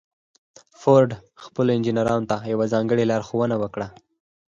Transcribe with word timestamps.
فورډ 0.79 1.09
خپلو 1.43 1.69
انجنيرانو 1.77 2.29
ته 2.31 2.35
يوه 2.51 2.65
ځانګړې 2.73 3.03
لارښوونه 3.11 3.55
وکړه. 3.59 3.87